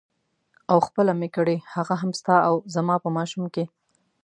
[0.71, 3.65] او خپله مې کړې هغه هم ستا او زما په ماشوم کې.